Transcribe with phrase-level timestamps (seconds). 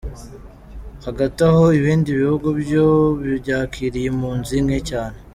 [1.05, 2.85] Hagati aho ibindi bihugu byo
[3.41, 5.17] byakiriye impunzi nke cyane.